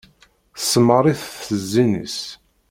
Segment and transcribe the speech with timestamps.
[0.57, 2.19] Tsemmeṛ-it s zzin-is.